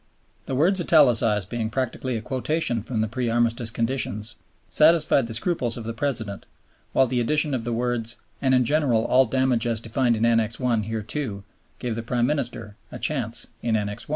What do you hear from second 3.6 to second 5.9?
conditions, satisfied the scruples of